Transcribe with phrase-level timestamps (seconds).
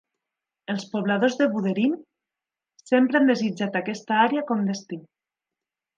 [0.73, 1.93] Els pobladors de Buderim
[2.93, 5.03] sempre han desitjat aquesta àrea com destí.